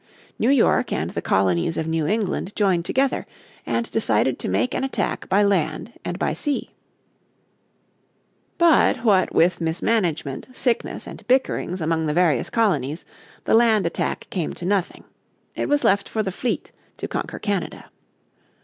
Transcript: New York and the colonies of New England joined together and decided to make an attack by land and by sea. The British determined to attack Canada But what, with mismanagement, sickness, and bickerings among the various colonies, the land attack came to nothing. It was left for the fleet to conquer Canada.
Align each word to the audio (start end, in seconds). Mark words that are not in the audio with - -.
New 0.39 0.49
York 0.49 0.91
and 0.91 1.11
the 1.11 1.21
colonies 1.21 1.77
of 1.77 1.85
New 1.85 2.07
England 2.07 2.55
joined 2.55 2.83
together 2.85 3.27
and 3.67 3.91
decided 3.91 4.39
to 4.39 4.47
make 4.47 4.73
an 4.73 4.83
attack 4.83 5.29
by 5.29 5.43
land 5.43 5.93
and 6.03 6.17
by 6.17 6.33
sea. 6.33 6.71
The 8.57 8.65
British 8.65 8.95
determined 8.95 8.95
to 8.95 9.01
attack 9.03 9.03
Canada 9.03 9.03
But 9.03 9.05
what, 9.05 9.35
with 9.35 9.61
mismanagement, 9.61 10.47
sickness, 10.55 11.05
and 11.05 11.27
bickerings 11.27 11.81
among 11.81 12.07
the 12.07 12.15
various 12.15 12.49
colonies, 12.49 13.05
the 13.43 13.53
land 13.53 13.85
attack 13.85 14.25
came 14.31 14.53
to 14.53 14.65
nothing. 14.65 15.03
It 15.55 15.69
was 15.69 15.83
left 15.83 16.09
for 16.09 16.23
the 16.23 16.31
fleet 16.31 16.71
to 16.97 17.07
conquer 17.07 17.37
Canada. 17.37 17.91